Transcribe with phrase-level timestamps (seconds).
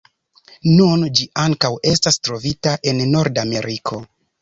[0.69, 4.05] Nun ĝi ankaŭ estas trovita en Nordameriko.